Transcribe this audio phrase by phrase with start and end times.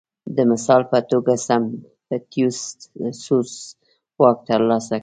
[0.35, 2.59] د مثال په توګه سیپټیموس
[3.23, 3.53] سوروس
[4.19, 4.99] واک ترلاسه کړ